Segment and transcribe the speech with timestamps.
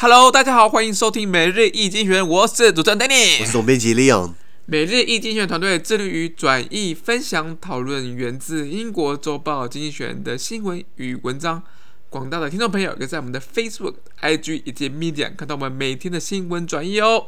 [0.00, 4.32] Hello，大家好，欢迎收听每日易精选，我是主持人 Danny，我是总编辑 Leon。
[4.66, 11.60] 每日一经济学人团队致力于转译、分享、讨论源自英国周报《经济学人》的新闻与文章。
[12.10, 17.26] 广大的听众朋友可以在我们的 Facebook、IG 以及 Medium 看到我们每天的新闻转译哦。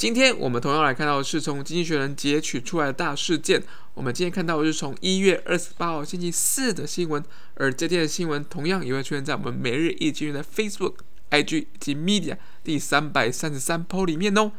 [0.00, 3.62] 今天我们同样来看到的是从《经济学人》截取出来的大事件。
[3.92, 7.22] 我们今天看到的是从一月二十八号星期四的新闻，
[7.56, 10.94] 而这天的新闻同样也会出现在我们每日一经济学人的 Facebook、
[11.28, 14.52] IG 及 Media 第三百三十三 po 里面哦。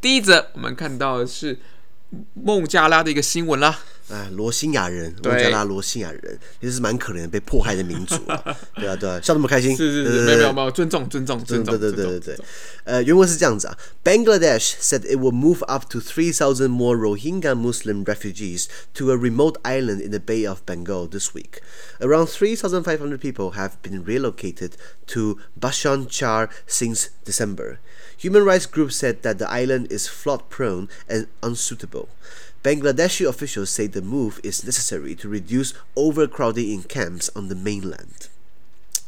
[0.00, 1.58] 第一则，我们看到的是
[2.32, 3.80] 孟加拉的一个新闻啦。
[4.09, 8.39] 哎，罗兴亚人，孟加拉罗兴亚人，其实是蛮可怜的，被迫害的民族啊。
[8.75, 12.45] 对啊，对啊，笑那么开心，是是是，没有没有，尊重尊重尊重，对对对对对。
[12.83, 19.57] 呃，原文是这样子啊，Bangladesh said it will move up to three thousand more Rohingya Muslim refugees to a remote
[19.63, 21.61] island in the Bay of Bengal this week.
[21.99, 24.77] Around three thousand five hundred people have been relocated
[25.07, 27.79] to Bhasan Char since December.
[28.17, 32.07] Human rights groups said that the island is flood-prone and unsuitable.
[32.62, 38.28] Bangladeshi officials say the move is necessary to reduce overcrowding in camps on the mainland.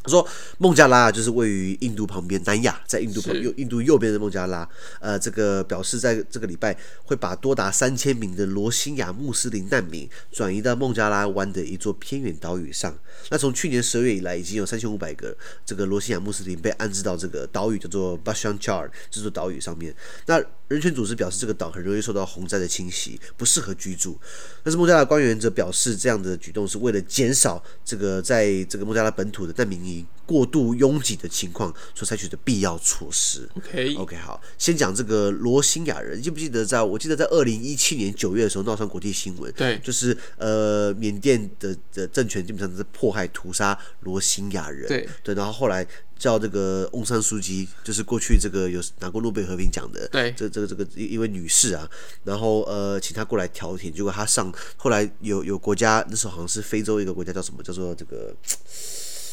[0.03, 0.27] 他说
[0.59, 4.69] ：“孟加拉就是位于印度旁边，南亚在印度旁右印度右边的孟加拉。
[5.01, 12.93] 呃，这个表示在这个礼拜会把多达三千名的罗兴亚穆斯林难民转移到孟加拉湾的一座偏远岛屿上。
[13.31, 19.95] 那从去年十二月以来，已经有三千五百个这个罗兴亚穆斯林被安置到这个岛屿叫做 Bhasan Char 这座岛屿上面。
[20.27, 24.19] 那人权组织表示，这个岛很容易受到洪灾的侵袭，不适合居住。
[24.65, 33.49] 但是孟加拉官员则表示，这样的举动是为了减少这个在这个孟加拉本土的难民营过度拥挤的情况所采取的必要措施。
[33.57, 39.53] OK OK，好，先讲这个罗兴亚人，记不记得在我记得在二零一七年九月的时候闹上国际新闻？
[39.53, 44.89] 对，就是呃缅甸的的政权基本上是迫害屠杀罗兴亚人。
[44.89, 45.87] 对对，然后后来。
[46.23, 51.91] 叫这个翁山苏姬，就是过去这个有拿过诺贝尔和平奖的，对，这这个这个一一位女士啊，
[52.23, 58.33] 然后呃，请她过来调停，结果她上，后来有有国家，那时候好像是非洲一个国家叫什么，叫做这个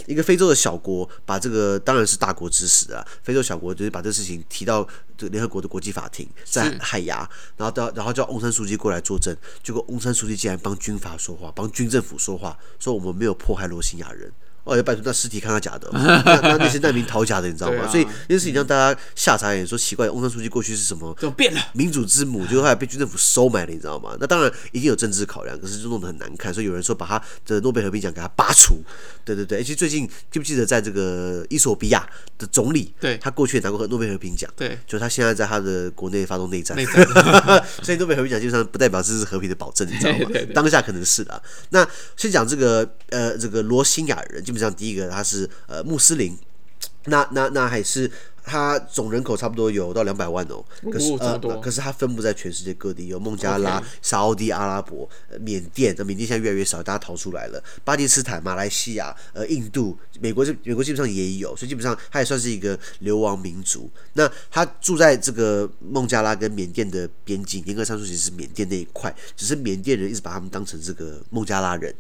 [0.10, 14.34] 一个非洲的小国，把这个当然是大国之死啊，非洲小国就是把这事情提到这联合国的国际法庭，在海牙，然后到然后叫翁山书记过来作证，结果翁山书记竟然帮军阀说话，帮军政府说话，说我们没有迫害罗兴亚人。
[14.70, 17.84] 哦，要拜托，那尸体看他假的， 那那那些难民逃假的，你知道吗？
[17.84, 21.16] 啊、所以那件事情让大家下傻眼，说奇怪，翁山苏姬过去是什么？
[21.20, 21.60] 怎么变了？
[21.74, 24.16] 民主之母，就后来被军政府收买了，你知道吗？
[24.20, 28.78] 那当然一定有政治考量，可是就弄得很难看，所以有人说把他的诺贝尔和平奖给他拔除。
[29.26, 32.08] 对对对，而且最近记不记得在这个伊索比亚
[32.38, 37.06] 的总理，对，他过去也拿过诺贝尔和平奖，对，就他现在在他的国内发动内战，内战
[37.84, 40.18] 所以诺贝尔和平奖基本上不代表这是和平的保证，你知道吗？
[40.18, 41.40] 对对对，当下可能是的。
[41.70, 41.88] 那
[42.18, 45.50] 先讲这个呃，这个罗兴亚人，基本上第一个他是。
[45.68, 46.38] 呃穆斯林，
[47.06, 48.12] 那那那还是
[48.44, 55.08] 他总人口差不多有到两百万哦，可是呃可是他分布在全世界各地，有孟加拉、沙乌地阿拉伯、
[55.40, 63.90] 缅甸，那缅甸现在越来越少，大家逃出来了，巴基斯坦、马来西亚、呃印度、美国是，美国基本上也有，所以基本上他也算是一个流亡民族。
[64.14, 71.94] 那他住在这个孟加拉跟缅甸的边境，严格上说其实是缅甸那一块，只是缅甸人一直把他们当成这个孟加拉人。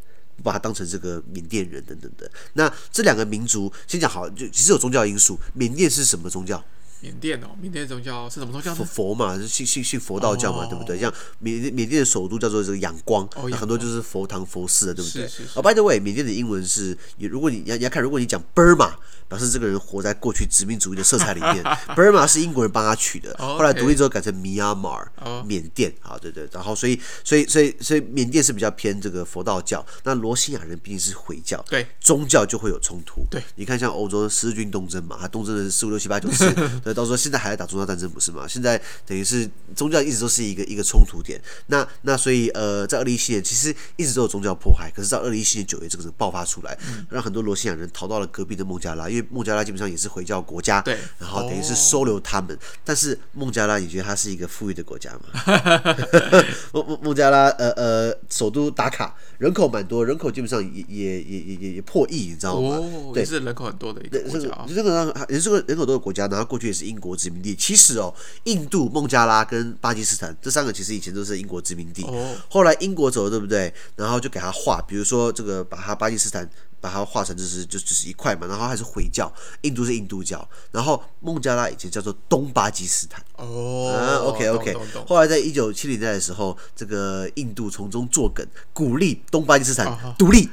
[0.44, 5.40] 把他当成这个缅甸人等等的，那这两个民族先讲好，就其实有宗教因素。
[5.54, 6.64] 缅甸是什么宗教？
[7.02, 8.76] 缅甸哦，缅甸宗教是什么宗教？
[8.76, 11.00] 佛佛嘛，是信信信佛道教嘛，哦、对不对？
[11.00, 15.26] 像缅甸缅甸的首都叫做这个仰光，很多就是佛堂佛寺的，对不对？
[15.56, 18.92] 哦、oh,，by the way，缅甸的英文是，如果你你要看，如果你讲 Burma，
[19.28, 21.64] 表示这个人活在过去殖民主义的色彩里面。
[21.96, 25.08] Burma 是英国人帮他取的，后来独立之后改成 Myanmar，
[25.46, 25.94] 缅甸。
[26.02, 33.26] 啊，对对，然后所以所以所以所以缅甸是比较偏这个佛道教，那罗兴亚人毕竟是回教，对，宗教就会有冲突。
[33.30, 36.28] 对，你看像欧洲十字军东征嘛，他东征的是四五六七八九
[36.90, 36.94] 十。
[36.94, 38.46] 到时候现在还在打宗教战争，不是吗？
[38.48, 41.40] 现在等于是宗教一直都是一个一个冲突点。
[41.68, 52.54] 那那所以呃，在二零一七年其实一直都有宗教迫害，可是到二零一七年九月这个时候爆发出来，嗯、让很多罗兴亚人逃到了隔壁的孟加拉，因为孟加拉基本上也是回教国家，对，然后等于是收留他们。
[52.56, 55.22] 哦、但是孟加拉，你觉得它是一个富裕的国家吗？
[56.74, 62.76] 孟孟孟加拉呃呃，首都打卡人口蛮多，人口基本上也也也也也破亿，你知道吗？
[62.76, 66.79] 哦，对，是人口很多的一个国家，这个人口人口多的国家，然后过去也是。
[66.80, 67.56] 是英国殖民地。
[67.56, 68.14] 其实哦，
[68.46, 72.04] 印度、孟加拉跟巴基斯坦这三个其实以前都是英国殖民地。
[72.04, 72.36] 哦。
[72.50, 73.74] 后来英国走了，对不对？
[73.96, 76.50] 然后就给他划，比如说这个把他巴基斯坦
[76.82, 79.32] 把它划成就是就只是一块嘛，然后还是回教，
[79.62, 83.22] 印度是印度教，然后孟加拉以前叫做东巴基斯坦。
[83.36, 83.94] 哦。
[83.94, 84.76] 啊，OK OK。
[85.06, 90.50] 后来在一九七零年代的时候，这个印度从中作梗，鼓励东巴基斯坦独立。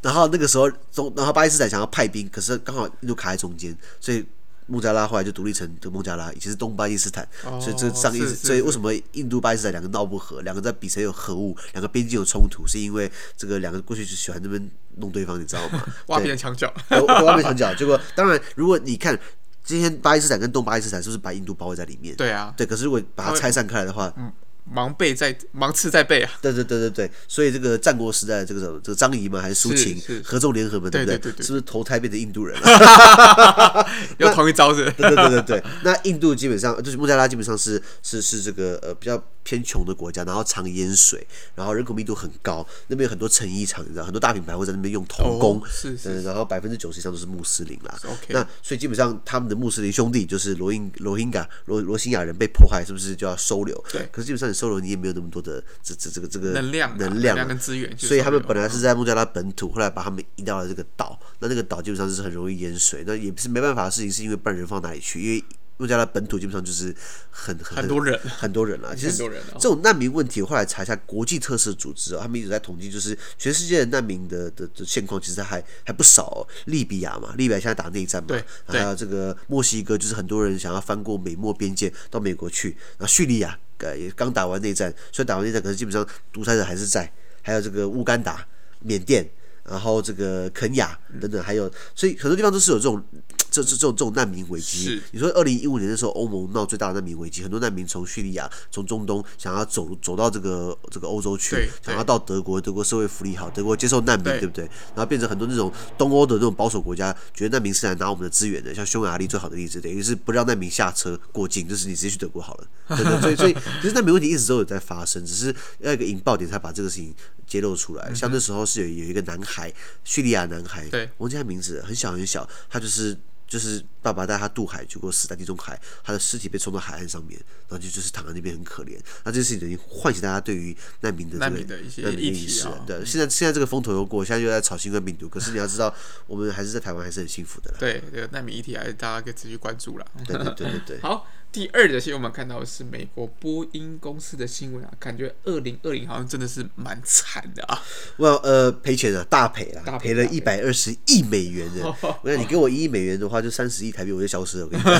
[0.00, 4.24] 然后那个时候中，然后巴基斯坦想要派兵，可是刚好印度卡在中间，所以
[4.66, 15.84] 孟加拉后来就独立成这个孟加拉，以前是东巴基斯坦，哦、所以这上意思，所以为什么印度巴基斯坦两个闹不和，两个在比谁有核武，两个边境有冲突，是因为这个两个过去就喜欢这边弄对方，你知道吗？
[16.08, 17.74] 挖边墙角，挖边墙角。
[17.74, 19.18] 结果当然，如果你看
[19.64, 22.16] 今天巴基斯坦跟东巴基斯坦是不是把印度包围在里面？
[22.16, 22.66] 对啊，对。
[22.66, 24.32] 可是如果把它拆散开来的话，嗯。
[24.64, 26.30] 芒背在芒刺在背啊！
[26.40, 31.18] 对对对对对，所以这个战国时代的这个什么这个张仪嘛，还是苏秦合纵联合嘛，对不对？
[31.18, 33.86] 对对对对，是不是投胎变成印度人了？
[34.18, 34.84] 有同一招是。
[34.96, 35.64] 对对对对对。
[35.82, 41.26] 那印度基本上就是孟加拉，基本上是是是这个呃比较偏穷的国家，然后常淹水，
[41.56, 46.22] 然后人口密度很高，那边有很多成衣厂，你知道，很多大品牌会在那边用童工，哦、是是，是。
[46.22, 47.98] 然后百分之九十以上都是穆斯林啦。
[48.04, 48.26] OK。
[48.28, 53.84] 那所以基本上他们的穆斯林兄弟就是罗英罗英嘎罗罗兴亚人被迫害，是不是就要收留？
[53.90, 54.08] 对。
[54.12, 61.18] 可是基本上你收容你也没有那么多的这这这个这个能量、啊、能量、啊、跟资源，所以他们本来是在孟加拉本土，后来把他们移到了这个岛。
[61.40, 65.22] 那那个岛基本上是很容易淹水，那也是没办法的事情，是因为不然人放哪里去？
[65.22, 65.44] 因为
[65.82, 66.94] 孟加拉本土基本上就是
[67.30, 68.94] 很很很多人，很多人啊。
[68.94, 69.16] 其实
[69.58, 76.46] 这种难民问题，我后来查一下国际特色组织他们一直在统计，就是全世界的难民的的的现况，其实还还不少、哦。
[76.66, 78.36] 利比亚嘛，利比亚现在打内战嘛，
[78.66, 82.70] 还有这个墨西哥，就是很多人想要翻过美墨边界到美国去。
[82.96, 83.98] 然后叙利亚呃。
[83.98, 87.12] 也刚打完内战，虽然打完内战，可是基本上独裁者还是在。
[87.44, 88.46] 还有这个乌干达、
[88.78, 89.28] 缅甸，
[89.64, 93.04] 然后这个肯雅等等，还有，所以很多地方都是有这种。
[93.52, 104.64] 这这这种这种难民危机，你说二零一五年的时候，欧盟闹最大的难民危机，很多难民从叙利亚、从中东想要走走到这个这个欧洲去，想要到德国，德国社会福利好，德国接受难民，对，对不对？
[104.64, 112.66] 然后变成很多那种东欧的那种保守国家，觉得难民是来拿我们的资源的，像匈牙利最好的例子，等于是不让难民下车过境，就是你直接去德国好了，
[112.96, 117.14] 对对，所以所以 其实难民问题一直都有在发生，只是要一个引爆点才把这个事情
[117.46, 118.14] 揭露出来。
[118.14, 119.70] 像那时候是有有一个男孩，
[120.04, 123.14] 叙利亚男孩，对，忘记他名字，很小很小，他就是。
[123.52, 127.38] 就是爸爸带他渡海，结果死在地中海，他的尸体被冲到海岸上面，
[127.68, 128.98] 然后就就是躺在那边很可怜。
[129.24, 132.66] 那这件事情等于唤醒大家对于难民的这个难民的一些意识。
[132.86, 135.28] 对，现在现在这个风头又过，现在又在炒新冠病毒。
[135.28, 135.94] 可是你要知道，
[136.26, 137.74] 我们还是在台湾还是很幸福的。
[137.78, 140.06] 对，这个难民议题还是大家可以持续关注了。
[140.26, 141.00] 对对对对对。
[141.04, 141.28] 好。
[141.52, 147.78] 第二的新闻，我们看到的是美国波音公司的新闻啊，感觉二零二零好像真的是蛮惨的啊。
[148.16, 151.84] 我、well, 呃赔钱了，大赔了，赔了一百二十亿美元的。
[152.24, 154.65] 我想你给我一亿美元的话，就三十亿台币我就消失了。
[154.65, 154.93] 我跟你讲，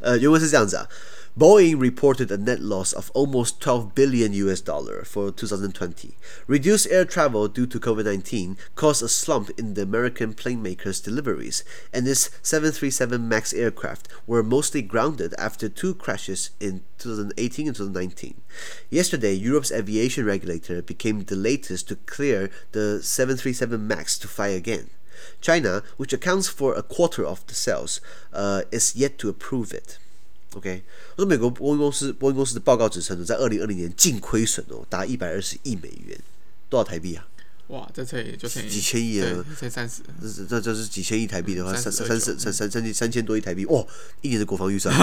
[0.00, 0.88] 呃，原文是这样子啊。
[1.38, 6.14] Boeing reported a net loss of almost 12 billion US dollar for 2020.
[6.48, 11.62] Reduced air travel due to COVID-19 caused a slump in the American plane maker's deliveries,
[11.92, 18.40] and its 737 MAX aircraft were mostly grounded after two crashes in 2018 and 2019.
[18.88, 24.88] Yesterday, Europe's aviation regulator became the latest to clear the 737 MAX to fly again.
[25.41, 27.99] China, which accounts for a quarter of the sales,
[28.31, 29.97] uh, is yet to approve it.
[30.53, 30.83] OK，
[31.15, 36.17] 我说美国波音公司波音公司的报告指称呢，在二零二零年净亏损哦达一百二十亿美元，
[36.67, 37.25] 多少台币啊？
[37.67, 43.81] 哇，这才就几千亿啊，才三十，这这这是几千亿台币的话，三三三三三三三千多亿台币，哇，
[44.19, 44.93] 一年的国防预算。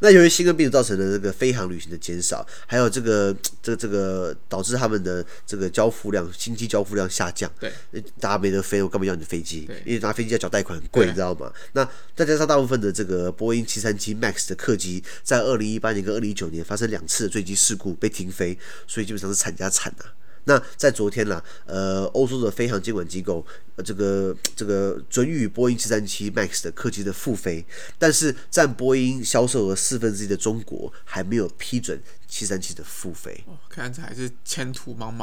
[0.00, 7.50] 那由于新冠病毒造成的这个飞航旅行的减少，还有这个这个这个导致他们的这个交付量，新机交付量下降。
[7.58, 7.72] 对，
[8.20, 9.68] 大家没得飞，我干嘛要你的飞机？
[9.84, 11.52] 因为拿飞机要缴贷款很贵，你知道吗？
[11.72, 20.12] 那再加上大部分的这个波音七三七 MAX 的客机，在二零一八年跟二零一九年发生两次的坠机事故被停飞，所以基本上是惨加惨啊。
[20.48, 27.64] 那在昨天呢，呃，欧洲的飞航监管机构，呃，这个这个准予波音七三七 MAX 的客机的复飞，
[27.98, 33.32] 但是占波音销售额四分之一的中国还没有批准七三七的复飞。
[33.46, 35.22] 哦，看样子还是前途茫茫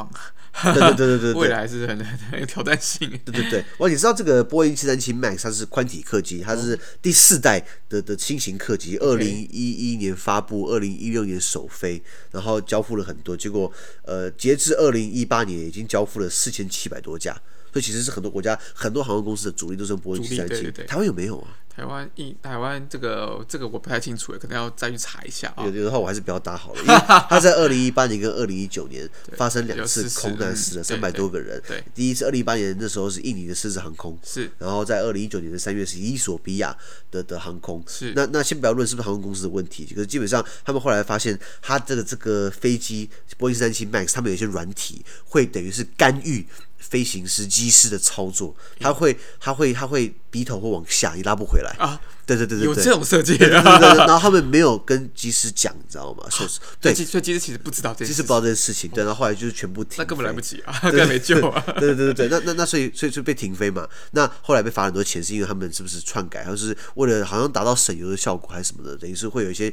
[0.52, 0.72] 啊！
[0.72, 3.08] 对对对对对， 未来还是很很有 挑战性。
[3.24, 17.40] 对对对，哇，你知道这个波音七三七 MAX 它是宽体客机，它是第四代的的新型客机，二零一一年发布，二零一六年首飞，然后交付了很多，结果呃，截至二零一八年已经交付了四千七百多架。
[17.72, 20.70] 所以其实是很多国家很多航空公司的主力都是用波音七三七。
[20.86, 21.58] 台湾有没有啊？
[21.76, 25.66] 台湾一台湾这个这个我不太清楚，可能要再去查一下啊。
[25.66, 26.94] 有的话我还是不要搭好了，因为
[27.28, 31.60] 他在二零一八年跟二零一九年发生两次空难，死了三百多个人。
[31.66, 34.48] 对，第一次二零一八年那时候是印尼的狮子航空，是。
[34.58, 36.76] 然后在二零一九年的三月是伊索比亚
[37.10, 38.12] 的的航空，是。
[38.14, 46.46] 那那先不要论是不是航空公司的问题，可是基本上他们后来发现，他这个这个飞机波音三七 MAX，他们有一些软体会等于是干预。
[46.88, 52.00] 飞行师、机师的操作，他会，他会，他会鼻头会往下，你拉不回来啊！
[52.26, 56.24] 对对对对，有这种设计然后他们没有跟机师讲，你知道吗？
[56.30, 58.90] 说是对，所以机师其实不知道这，机师不知道这件事情。
[58.90, 61.62] 对，然后后来就是全部停，那根本来不及啊，根本没救啊！
[61.78, 63.86] 对对对对，那那那所以所以就被停飞嘛。
[64.12, 68.96] 那后来被罚很多钱，是因为他们是不是篡改，还是为了好像达到省油的效果，还是什么的？
[68.96, 69.72] 等于是会有一些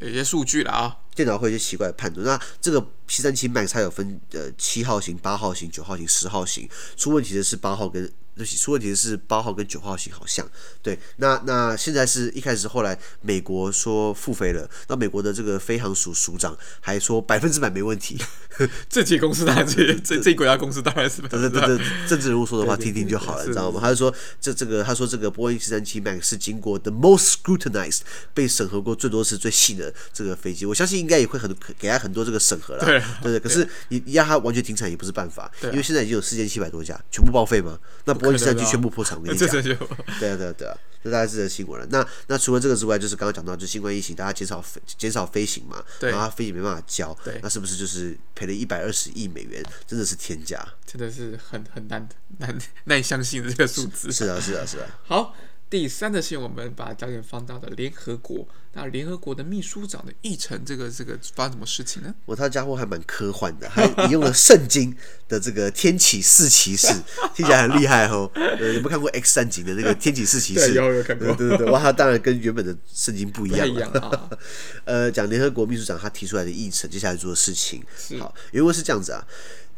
[0.00, 0.96] 有一些数据了啊。
[1.16, 2.24] 电脑会有一些奇怪的判断。
[2.24, 6.68] 那这个 P 三七 MAX 它有分呃七号型、八号型、九号型、十号型。
[6.96, 8.08] 出问题的是八号跟。
[8.36, 10.46] 对不起，出问题的是八号跟九号型好像，
[10.82, 18.20] 对，那那现在是一开始，后来美国说复飞了，那美国的这个飞航署署长还说百分之百没问题。
[18.88, 23.80] 这几个公司当然这这这国家公司当然是，对对对，政治人物说的话听听就好了，你知道吗？
[23.80, 28.00] 他就说这这个他说这个波音七三七 MAX 是经过 the most scrutinized
[28.34, 33.40] 被审核过最多次最细的这个飞机，我相信应该也会很给他很多这个审核了，对对对。
[33.40, 38.14] 可是你让他完全停产也不是办法，因为现在已经有四千七百多架全部报废嘛，那。
[38.25, 39.48] 波音七三七宣布破产，我跟你讲，
[40.20, 41.86] 对啊对啊对啊，这大概是这新闻了。
[41.90, 49.62] 那那除了这个之外，就是刚刚讲到，就新冠疫情，大家减少飞减少飞行嘛，对然后飞机没办法交，对那是不是就是赔了一百二十亿美元？
[49.86, 54.10] 真的是天价，真的是很很难难难以相信的这个数字。
[54.12, 54.78] 是啊是啊是啊。
[54.78, 55.34] 是啊好。
[55.68, 58.46] 第三的新闻，我们把焦点放到了联合国。
[58.76, 62.14] 那联合国的秘书长的议程，这个这个发生什么事情呢？
[62.26, 64.94] 我他家伙还蛮科幻的，还引用了圣经
[65.26, 66.88] 的这个天启四骑士，
[67.34, 68.30] 听起来很厉害哦。
[68.34, 70.74] 呃，有没有看过 X 战警的那个天启四骑士？
[70.74, 71.34] 有有看过。
[71.34, 73.66] 对对对，哇，他当然跟原本的圣经不一样。
[73.66, 74.28] 一样啊。
[74.84, 77.82] 呃，讲联合国秘书长他提出来的议程，接下来做的事情。
[78.18, 79.26] 好，原文是这样子啊。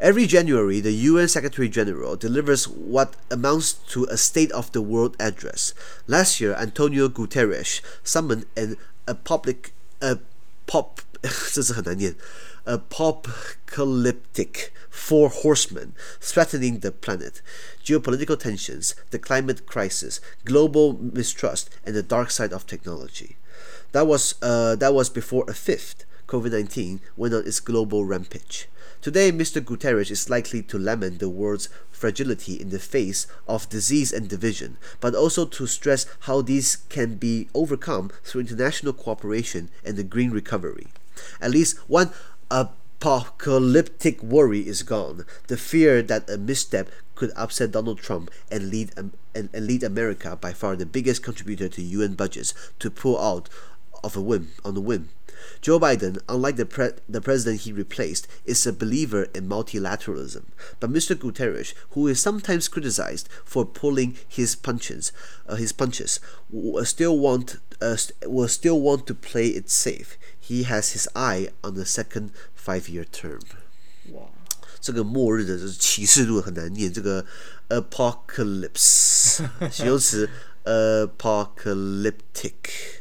[0.01, 5.17] Every January, the UN Secretary General delivers what amounts to a State of the World
[5.19, 5.73] address.
[6.07, 8.77] Last year, Antonio Guterres summoned an
[9.08, 10.18] a public a
[10.66, 11.00] pop
[11.54, 12.16] 这是很难念
[12.66, 17.42] apocalyptic four horsemen threatening the planet,
[17.84, 23.36] geopolitical tensions, the climate crisis, global mistrust, and the dark side of technology.
[23.92, 28.70] That was uh, that was before a fifth COVID-19 went on its global rampage.
[29.01, 29.61] Today, Mr.
[29.61, 34.77] Guterres is likely to lament the world's fragility in the face of disease and division,
[35.01, 40.33] but also to stress how these can be overcome through international cooperation and the green
[40.33, 40.89] recovery.
[41.41, 42.11] At least one
[42.51, 48.91] apocalyptic worry is gone the fear that a misstep could upset Donald Trump and lead,
[48.97, 53.17] um, and, and lead America, by far the biggest contributor to UN budgets, to pull
[53.17, 53.49] out
[54.03, 55.11] of a whim on a whim.
[55.62, 60.44] Joe Biden, unlike the, pre- the president he replaced, is a believer in multilateralism.
[60.80, 61.16] But Mr.
[61.16, 65.12] Guterres, who is sometimes criticized for pulling his punches,
[65.48, 66.20] uh, his punches,
[66.50, 67.96] will still want uh,
[68.26, 70.18] will still want to play it safe.
[70.40, 73.40] He has his eye on the second five-year term.
[74.12, 74.30] 哇，
[74.82, 77.26] 这个末日的这启示录很难念，这个
[77.70, 79.42] apocalypse
[79.72, 80.30] 形容词
[80.66, 82.97] apocalyptic。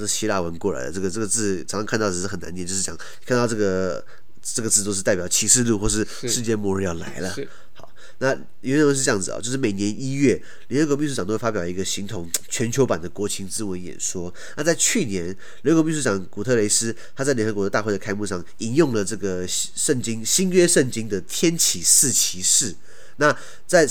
[0.00, 4.04] 是希腊文过来的，这个这个字常常看到只是很难念，就是讲看到这个
[4.42, 7.34] 这个字都是代表启示录或是世界末日要来了。
[7.72, 14.32] 好，那原文是这样子啊，就是每年一月，联合国秘书长都会发表一个形同全球版的国情咨文演说。
[14.56, 15.24] 那在去年，
[15.62, 22.74] 联合国秘书长古特雷斯他在联合国的大会的开幕上引用了这个圣经新约圣经的天启四骑士。
[23.18, 23.36] 那
[23.66, 23.86] 在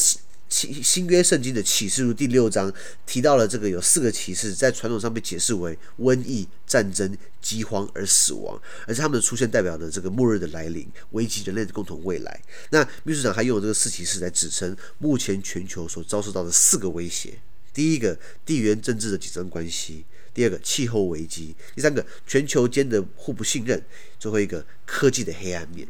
[0.47, 2.71] 新新约圣经的启示录第六章
[3.05, 12.41] 提到了这个有四个骑士，在传统上被解释为瘟疫、战争、饥荒而死亡，而且他们的出现代表着这个末日的来临，危及人类的共同未来。
[12.69, 17.39] 那秘书长还用这个四骑士来指称目前全球所遭受到的四个威胁：
[17.73, 20.05] 第一个，地缘政治的紧张关系。
[20.35, 23.81] 第二个气候危机，第三个全球间的互不信任，
[24.19, 25.87] 最后一个科技的黑暗面。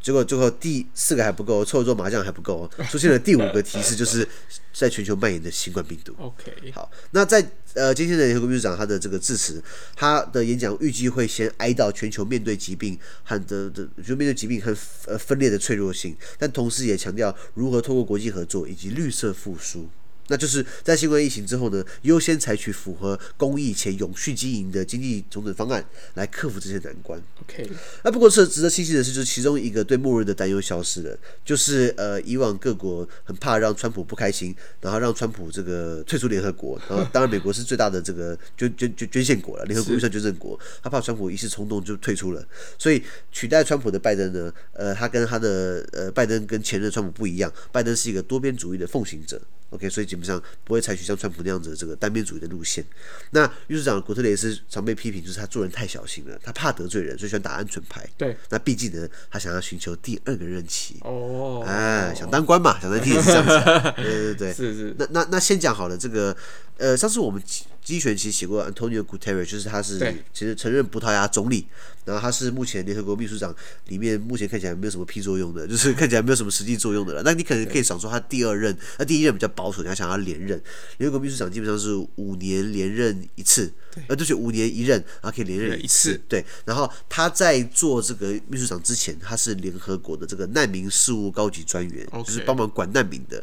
[0.00, 4.26] 结果最后第四个还不够，凑一桌麻将还不够，出现了第五个提示，就是
[4.72, 6.14] 在全球蔓延的新冠病毒。
[6.18, 9.62] OK，好，那在呃今天的联合国秘书长他的这个致辞，
[9.94, 14.74] 他的演讲预计会先哀悼全球面对疾病和的的就面对疾病和
[15.06, 19.88] 呃分裂的脆弱性，但同时也强调如何通过国际合作以及绿色复苏。
[20.28, 27.20] 那就是在新冠疫情之后呢，优先采取符合公益且永续经营的经济重整方案，来克服这些难关。
[27.42, 27.68] OK，
[28.02, 42.46] 那不过是值得庆幸的是，就是其中一个对末日的担忧消失了，就是呃，以往各国很怕让川普不开心，然后让川普这个退出联合国，然后当然美国是最大的这个捐捐捐捐献国了，联合国预算捐赠国，他怕川普一时冲动就退出了，
[42.78, 49.40] 所以取代川普的拜登呢，呃，他跟他的呃拜登跟前任川普不一样，拜登是一个多边主义的奉行者。
[49.74, 52.84] OK，所以基本上不会采取像川普那样子的这个单边主义的路线。
[53.32, 58.08] 那秘书长古特雷斯常被批评，就是他做人太小心了，他怕得罪人，所以喜欢打安全牌。
[58.16, 60.96] 对，那毕竟呢，他想要寻求第二个任期。
[61.00, 63.92] 哦，哎，想当官嘛，想当天也是这样子。
[63.96, 64.94] 对对对，是是。
[64.98, 66.36] 那那那先讲好了，这个
[66.78, 67.66] 呃，上次我们经
[67.96, 69.98] 济学人其实写过 Antonio Guterres，就是他是
[70.32, 71.66] 其实曾任葡萄牙总理，
[72.04, 73.54] 然后他是目前联合国秘书长
[73.88, 77.22] 里面目前看起来没有什么屁作用的，就是看起来没有什么实际作用的了。
[77.24, 80.60] 那你可能可以想说他第二任，那第一任比较保守，你要想要连任，
[80.98, 83.72] 联合国秘书长基本上是五年连任一次，
[84.08, 86.44] 呃，就是五年一任，然后可以连任一次，对。
[86.64, 93.42] 然后他在做这个秘书长之前，他是联合国的这个难民事务高级专员，就是帮忙管难民的。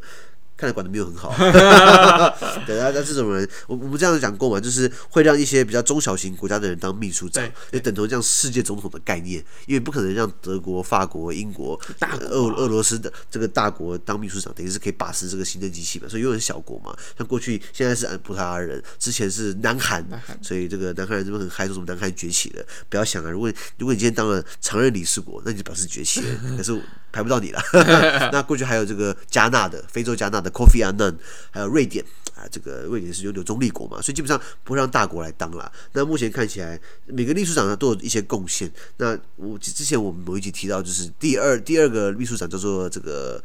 [0.62, 1.34] 看来管的没有很好，
[2.68, 16.96] 对啊，那这种人，我我们这样讲过嘛，就是会让一些比较中小型国家的人当秘书长，就等同这样世界总统的概念，因为不可能让德国、法国、英国、大俄俄罗斯的这个大国当秘书长，等于是可以把持这个行政机器嘛，所以又很小国嘛。
[17.18, 20.06] 像过去现在是葡萄牙人，之前是南韩，
[20.44, 26.80] 所以这个南韩人这边很嗨，说什么南韩崛起了，不要想啊，如果如果你今天当了常任理事国，那你就表示崛起了，可是
[27.12, 27.60] 排不到你了。
[28.32, 30.50] 那过去还有这个加纳的非洲加纳的。
[30.51, 31.15] Kofi Annan，
[31.50, 32.03] 还有瑞典
[32.36, 35.72] 啊，这个瑞典是拥有中立国嘛，所以基本上不会让大国来当了。
[35.93, 38.72] 那目前看起来，每个秘书长呢都有一些贡献。
[38.98, 43.43] 那我之前我们某一集提到，就是第二第二个秘书长叫做这个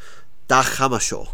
[0.49, 1.29] Dag Hammarskjöld，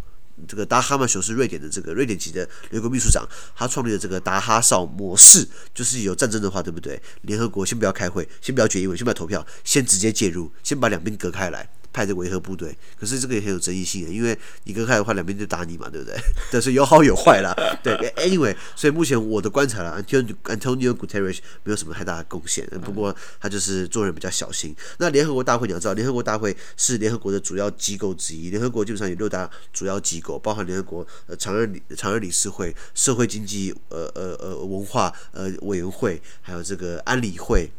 [0.48, 7.00] 这个 Dag Hammarskjöld 是瑞典的这个瑞典籍的联合国秘书长，他创立了这个达哈少模式，就是有战争的话，对不对？
[7.22, 11.68] 联合国先不要开会，先不要决议会，先不要投票，先直接介入，先把两边隔开来。
[11.92, 16.16] 派这维和部队，可是这个也很有争议性的，因为你隔开的话，两边就打你嘛，对不对？
[16.50, 17.54] 但是有好有坏啦。
[17.82, 24.74] 对，anyway，所以目前我的观察啦，Antonio Antonio Guterres 没有什么太大的贡献，不过他就是做人比较小心。
[24.98, 37.70] 那联合国大会你要知道，联合国大会是联合国的主要机构之一，联合国基本上有六大主要机构，包含联合国呃常任理常任理事会、社会经济呃呃呃文化呃委员会，还有这个安理会。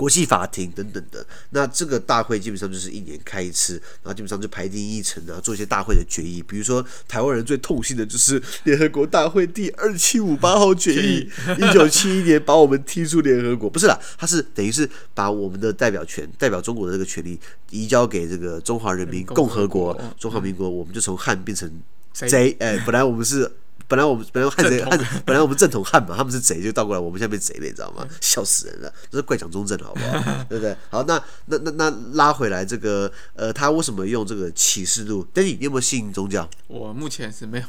[0.00, 6.42] 国际法庭等等的，那这个大会基本上就是一年开一次，然后基本上就排定议程啊，做一些大会的决议。
[6.42, 11.28] 比如说，台湾人最痛心的就是联合国大会第二七五八号决议，
[11.60, 21.70] 一九七一年把我们踢出联合国，不是啦，他是等于是把我们的代表权，代表中国的这个权利移交给这个中华人民共和国，中华民国，我们就从汉变成
[22.14, 23.52] Z，，哎，本来我们是。
[23.88, 28.06] 本来我们本来汉贼汉，本来我们正统汉嘛，他们是贼，就倒过来，我们现在变贼了，你知道吗？
[28.20, 30.44] 笑死人了，这是怪蒋中正，好不好？
[30.48, 30.76] 对不对？
[30.90, 36.48] 好，那那那那拉回来，这个呃，他为什么用这个启示录？Danny，你有没有信宗教？
[36.66, 37.64] 我目前是没有。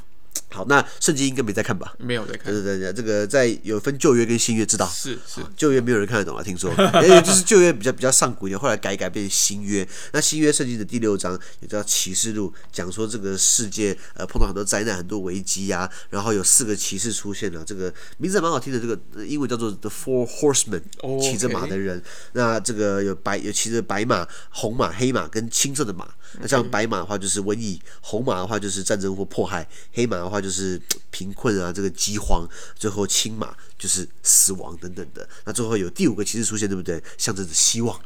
[0.51, 1.93] 好，那圣经应该没在看吧？
[1.97, 2.51] 没有在看。
[2.53, 4.85] 对对对，这个在有分旧约跟新约，知道？
[4.87, 9.87] 是是，旧约没有人看得懂啊，听说， 哎，就是旧约比较比较上古一点，后来改一改变新约。
[10.11, 20.81] 那新约圣经的第六章也叫启示录，讲说这个世界呃碰到很多灾难、很多危机呀、啊，然后有四个骑士出现了，这个名字蛮好听的，这个英文叫做 The Four Horsemen，
[21.21, 22.03] 骑着马的人。
[22.33, 26.07] 那这个有白有骑着白马、红马、黑马跟青色的马。
[26.39, 35.27] 那像白马的话就是瘟疫，红马的话就是战争或迫害，黑马的话就是贫困啊，这个饥荒，最后青马就是死亡等等的。
[35.45, 37.01] 那最后有第五个骑士出现，对不对？
[37.17, 37.99] 象征着希望。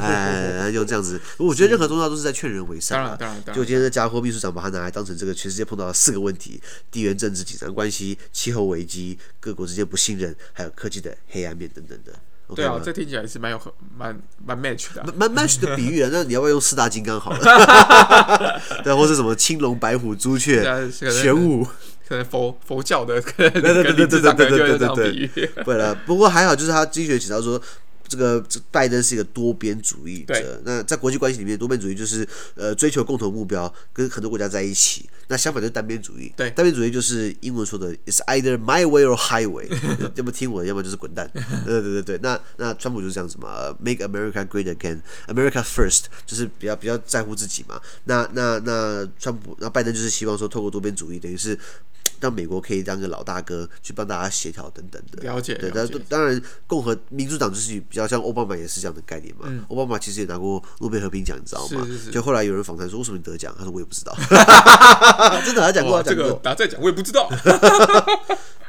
[0.00, 3.18] 哎，用这样子，我觉得任何宗教都是在劝人为善啊。
[3.54, 12.12] 就今天的家伙秘书长把它拿来当成这个全世界碰到了四个问题：地缘政治紧张关系、气候危机、各国之间不信任，还有科技的黑暗面等等的。
[12.54, 16.08] 对啊，这听起来是蛮有很蛮蛮 match 的、啊，蛮 match 的比喻啊。
[16.12, 18.60] 那你要不要用四大金刚好了？
[18.84, 21.66] 对，或是什么青龙、白虎、朱雀、玄武，
[22.08, 25.46] 可能佛佛教的，对对对对对对对对对对。
[25.64, 27.60] 对了，不过还好，就是他经济学提到说。
[28.12, 30.60] 这个拜登是一个多边主义者。
[30.66, 35.08] 那在国际关系里面，多边主义就是呃追求共同目标，跟很多国家在一起。
[35.28, 36.30] 那相反就是单边主义。
[36.36, 39.66] 对，单边主义就是英文说的，It's either my way or highway，
[40.14, 41.30] 要么听我的，要么就是滚蛋。
[41.64, 47.80] 对对对对，那那川普就是这样子嘛，Make America Great Again，America First，就是比较比较在乎自己嘛。
[48.04, 51.58] 那那那川普，那拜登就是希望说，透过多边主义，等于是。
[52.22, 55.24] 让美国可以当个老大哥去帮大家协调等等的。
[55.24, 59.46] 了解，对，了解当当然，共和民主党就是比较像奥巴马也是这样的概念嘛。
[59.46, 61.84] 嗯奥巴马其实也拿过诺贝尔和平奖，你知道吗？
[61.84, 63.52] 是是是就后来有人访谈说，为什么你得奖？
[63.58, 64.14] 他说我也不知道，
[65.44, 66.24] 真的他讲过，哇，他讲过。
[66.24, 67.28] 这个大家再讲我也不知道。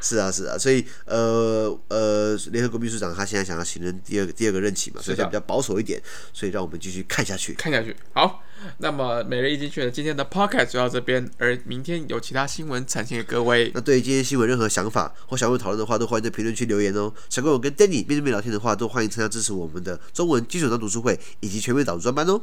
[0.04, 6.02] 是啊，是啊，所以呃呃，联合国秘书长他现在想要形成第二个第二个任期嘛，所以他比较保守一点，
[6.34, 7.54] 所以让我们继续看下去。
[7.54, 8.44] 看下去，好，
[8.80, 13.72] 那么每日一经济学今天的 podcast 就到这边，而明天有其他新闻呈现给各位。
[13.74, 17.14] 那对于今天新闻任何想法或想要讨论的话，都欢迎在评论区留言哦。
[17.30, 22.42] 想跟我跟 Danny 面对面聊天的话，都欢迎参加支持我们的中文基础章读书会以及全面导读专班哦。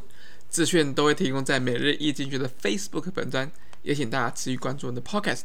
[0.49, 3.49] 资讯都会提供在每日一经济学的 Facebook 本专，
[3.83, 5.43] 也请大家持续关注我们的 podcast、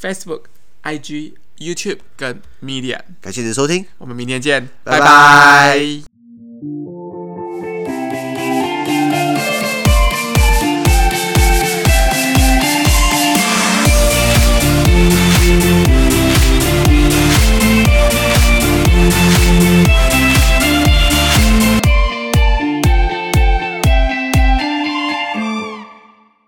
[0.00, 0.44] Facebook、
[0.82, 3.84] IG、youtube 跟 media 感谢你的收听。
[3.98, 5.78] 我们明天见拜拜。